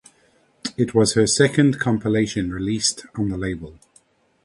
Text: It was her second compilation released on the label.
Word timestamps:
It 0.77 0.95
was 0.95 1.13
her 1.13 1.27
second 1.27 1.79
compilation 1.79 2.51
released 2.51 3.05
on 3.15 3.29
the 3.29 3.37
label. 3.37 3.77